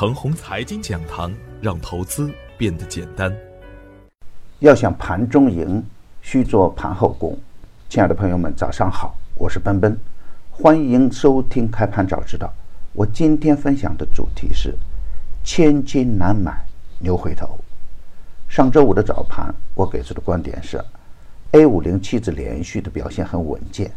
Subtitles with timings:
[0.00, 1.30] 程红财经讲堂，
[1.60, 3.30] 让投资变得简单。
[4.60, 5.84] 要想盘中赢，
[6.22, 7.38] 需做盘后功。
[7.90, 9.94] 亲爱的朋友们，早上好，我是奔奔，
[10.50, 12.50] 欢迎收听开盘早知道。
[12.94, 14.74] 我今天分享的主题是：
[15.44, 16.64] 千金难买
[16.98, 17.58] 牛回头。
[18.48, 20.82] 上周五的早盘，我给出的观点是
[21.50, 23.92] ：A 五零期指连续的表现很稳健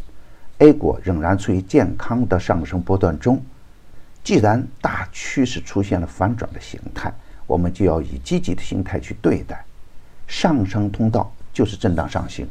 [0.57, 3.41] ，A 股仍然处于健康的上升波段中。
[4.23, 7.13] 既然大趋势出现了反转的形态，
[7.45, 9.63] 我们就要以积极的心态去对待。
[10.27, 12.47] 上升通道就是震荡上行，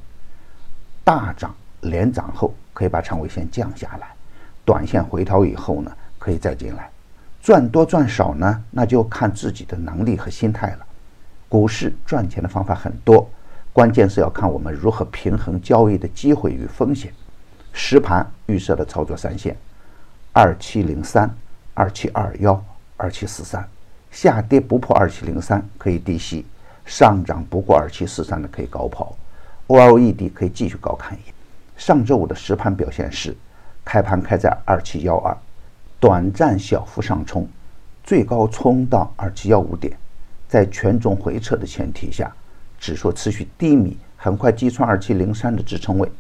[1.03, 4.09] 大涨连涨后可以把长尾线降下来，
[4.66, 6.91] 短线回调以后呢，可以再进来。
[7.41, 10.87] 赚多赚少呢，那就看自己的能力和心态了。
[11.49, 13.29] 股市赚钱的方法很多，
[13.73, 17.13] 关键是要看我们如何平衡交易的机会与风险。
[17.73, 19.57] 实盘预设的操作三线：
[20.35, 21.35] 二七零三。
[21.75, 22.62] 二七二幺，
[22.99, 23.67] 二七四三，
[24.11, 26.45] 下跌不破二七零三可以低吸，
[26.85, 29.16] 上涨不过二七四三的可以高抛
[29.69, 31.35] ，OLED 可以继续高看一眼。
[31.79, 33.35] 上周五的实盘表现是，
[33.87, 35.35] 开盘开在二七幺二，
[35.99, 37.49] 短暂小幅上冲，
[38.05, 39.96] 最高冲到二七幺五点，
[40.46, 42.30] 在权重回撤的前提下，
[42.79, 46.13] 指数持续低迷，很快击穿二七零三的支撑位。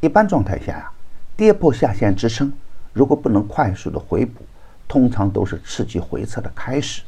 [0.00, 0.90] 一般状态下呀，
[1.36, 2.50] 跌破下线支撑，
[2.94, 4.42] 如果不能快速的回补。
[4.88, 7.02] 通常都是刺激回撤的开始，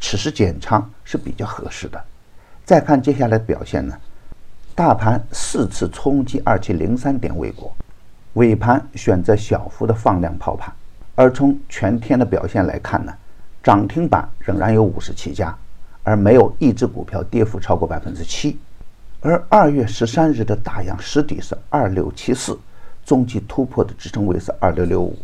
[0.00, 2.02] 此时减仓是比较合适的。
[2.64, 3.96] 再看接下来的表现呢，
[4.74, 7.74] 大盘四次冲击二七零三点未果，
[8.34, 10.72] 尾盘选择小幅的放量抛盘。
[11.14, 13.12] 而从全天的表现来看呢，
[13.62, 15.56] 涨停板仍然有五十七家，
[16.02, 18.58] 而没有一只股票跌幅超过百分之七。
[19.20, 22.56] 而二月十三日的大阳实体是二六七四，
[23.04, 25.18] 中期突破的支撑位是二六六五。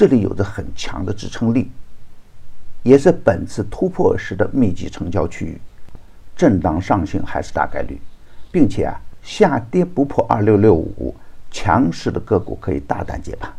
[0.00, 1.70] 这里有着很强的支撑力，
[2.82, 5.60] 也是本次突破时的密集成交区域，
[6.34, 8.00] 震荡上行还是大概率，
[8.50, 11.14] 并且啊下跌不破二六六五，
[11.50, 13.52] 强势的个股可以大胆接盘。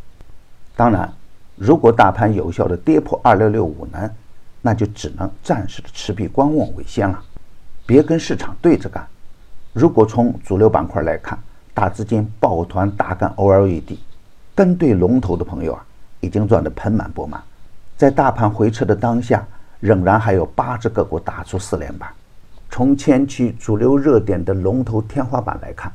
[0.76, 1.14] 当然，
[1.56, 4.10] 如果大盘有效的跌破二六六五呢，
[4.64, 7.24] 那就只能暂时的持币观望为先了，
[7.86, 9.08] 别跟市场对着干。
[9.74, 11.38] 如果从主流板块来看，
[11.76, 13.96] 大资金抱团大干 OLED，
[14.56, 15.86] 跟对龙头的朋友啊。
[16.22, 17.42] 已经赚得盆满钵满，
[17.98, 19.46] 在大盘回撤的当下，
[19.80, 22.10] 仍然还有八只个股打出四连板。
[22.70, 25.92] 从前期主流热点的龙头天花板来看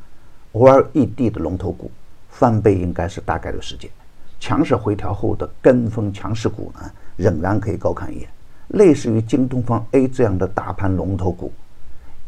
[0.52, 1.90] ，OLED 的龙头股
[2.28, 3.90] 翻倍应该是大概率事件。
[4.38, 8.28] 强势回调后的跟风强势股呢，仍然可以高看一眼。
[8.68, 11.50] 类似于京东方 A 这样的大盘龙头股，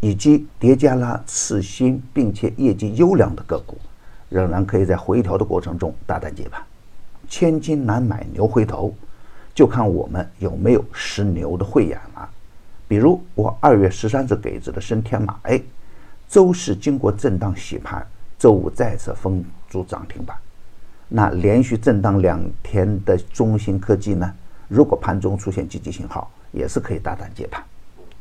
[0.01, 3.77] 以及叠加了次新并且业绩优良的个股，
[4.31, 6.63] 仍然可以在回调的过程中大胆接盘。
[7.29, 8.95] 千金难买牛回头，
[9.55, 12.29] 就看我们有没有识牛的慧眼了。
[12.87, 15.63] 比如我二月十三日给出的深天马 A，
[16.29, 18.07] 周四经过震荡洗盘，
[18.39, 20.37] 周五再次封住涨停板。
[21.07, 24.35] 那连续震荡两天的中芯科技呢？
[24.69, 27.63] 如果盘中出现积极信号，也是可以大胆接盘。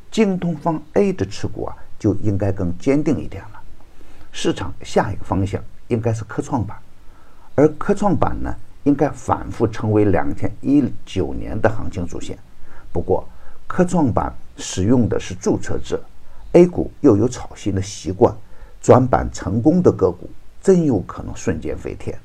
[0.10, 3.62] 京东方 A 的持股啊，就应该更坚定一点了。
[4.32, 6.78] 市场下一个方向应该是科创板，
[7.56, 8.54] 而科创板呢？
[8.88, 12.38] 应该反复成为两千一九年的行情主线。
[12.94, 13.28] 不过，
[13.68, 16.00] 科创板使用的是注册制
[16.54, 18.34] ，A 股又有炒新的习惯，
[18.82, 20.30] 转板成功的个股
[20.62, 22.18] 真有可能瞬间飞天。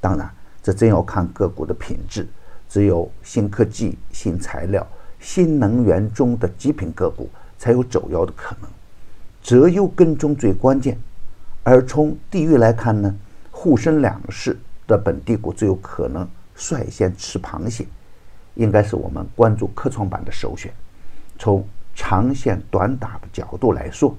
[0.00, 0.30] 当然，
[0.62, 2.26] 这真要看个股的品质，
[2.66, 4.86] 只有新科技、新材料、
[5.20, 7.28] 新能源中的极品个股
[7.58, 8.70] 才有走妖的可能。
[9.42, 10.98] 择优跟踪最关键。
[11.62, 13.14] 而从地域来看呢，
[13.50, 14.58] 沪深两市。
[14.90, 17.86] 的本地股最有可能率先吃螃蟹，
[18.54, 20.72] 应该是我们关注科创板的首选。
[21.38, 21.64] 从
[21.94, 24.14] 长线短打的角度来说，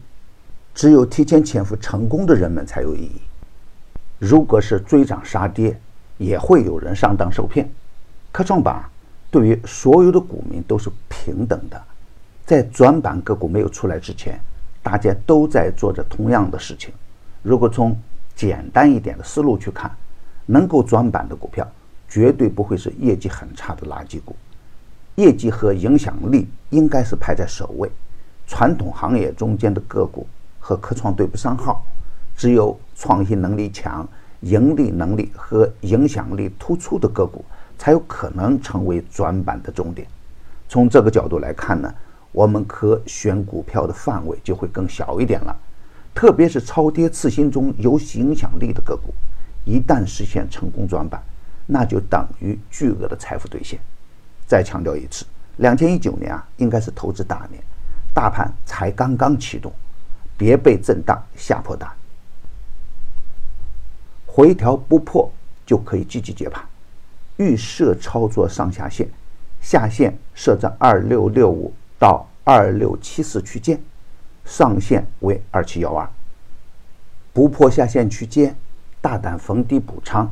[0.74, 3.22] 只有提前潜伏成功的人们才有意义。
[4.18, 5.78] 如果是追涨杀跌，
[6.18, 7.70] 也会有人上当受骗。
[8.32, 8.86] 科创板
[9.30, 11.82] 对于所有的股民都是平等的，
[12.46, 14.40] 在转板个股没有出来之前，
[14.82, 16.94] 大家都在做着同样的事情。
[17.44, 17.98] 如果从
[18.36, 19.92] 简单一点的思路去看，
[20.46, 21.68] 能够转板的股票，
[22.10, 24.36] 绝对不会是业绩很差的垃圾股。
[25.16, 27.92] 业绩和影响力应该是排在首位。
[28.48, 30.28] 传统行业中间的个股
[30.60, 31.86] 和科创对不上号，
[32.36, 34.08] 只有创新能力强、
[34.42, 37.46] 盈利能力和影响力突出的个股，
[37.78, 40.08] 才有可能成为转板的重点。
[40.68, 41.94] 从这个角度来看呢，
[42.32, 45.56] 我们可选股票的范围就会更小一点了。
[46.14, 49.14] 特别是超跌次新中有影响力的个股。
[49.64, 51.22] 一旦实现成功转板，
[51.66, 53.80] 那就等于巨额的财富兑现。
[54.48, 55.26] 再强调一次，
[55.58, 57.64] 两千一九年啊，应该是投资大年，
[58.14, 59.72] 大盘才刚刚启动，
[60.38, 61.90] 别被震荡吓破胆。
[64.26, 65.32] 回调不破
[65.66, 66.64] 就可以积极接盘，
[67.38, 69.08] 预设操作上下限，
[69.62, 73.82] 下限设在二六六五到二六七四区间，
[74.44, 76.10] 上限为二七幺二。
[77.34, 78.56] 不破下限区间，
[79.02, 80.32] 大胆逢低补仓，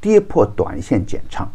[0.00, 1.46] 跌破短线减仓。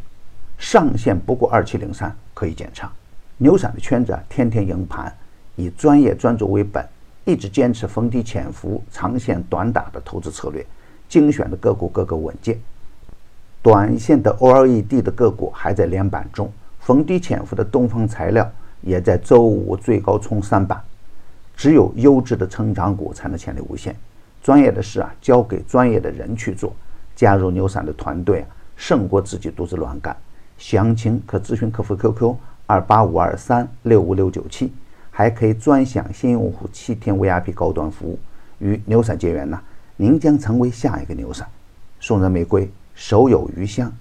[0.58, 2.92] 上限不过二七零三，可以减仓。
[3.38, 5.12] 牛散的圈子，天天赢盘，
[5.56, 6.86] 以专业专注为本，
[7.26, 10.64] 一直坚持逢低潜伏、长线短打的投资策略，
[11.08, 12.60] 精选的个股个个稳健。
[13.64, 18.52] 短线的 OLED 的个股还在连板中，逢低潜伏的东方材料
[18.82, 20.80] 也在周五最高冲三板。
[21.56, 23.96] 只有优质的成长股才能潜力无限。
[24.42, 26.74] 专业的事啊，交给专业的人去做。
[27.16, 30.16] 加入牛散的团队啊，胜过自己独自乱干。
[30.58, 32.36] 详情可咨询客服 QQ
[32.66, 34.72] 二八五二三六五六九七，
[35.12, 38.18] 还可以专享新用户七天 VIP 高端服务。
[38.60, 39.60] 与牛散结缘呢，
[39.96, 41.48] 您将成为下一个牛散。
[42.00, 43.92] 送人玫瑰，手有余香。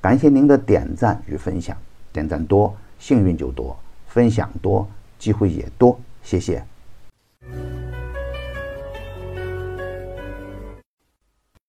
[0.00, 1.76] 感谢您的点赞与分享，
[2.12, 3.76] 点赞多幸运就多，
[4.06, 4.88] 分享多
[5.18, 5.98] 机会也多。
[6.22, 6.64] 谢谢。